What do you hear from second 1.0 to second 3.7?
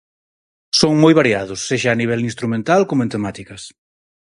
moi variados, sexa a nivel instrumental como en temáticas.